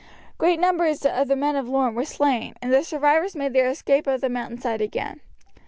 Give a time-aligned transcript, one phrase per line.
[0.39, 4.07] Great numbers of the men of Lorne were slain, and the survivors made their escape
[4.07, 5.21] up the mountain side again.